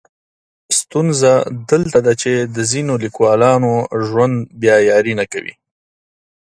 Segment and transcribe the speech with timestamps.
[0.79, 1.31] ستونزه
[1.71, 3.73] دلته ده چې د ځینو لیکولانو
[4.07, 5.53] ژوند بیا یاري نه کوي.